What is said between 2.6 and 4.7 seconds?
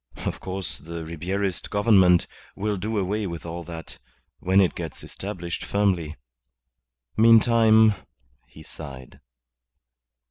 do away with all that when